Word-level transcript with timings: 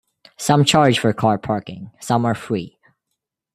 Some 0.37 0.65
charge 0.65 0.97
for 0.97 1.13
car 1.13 1.37
parking, 1.37 1.91
some 1.99 2.25
are 2.25 2.33
free. 2.33 2.79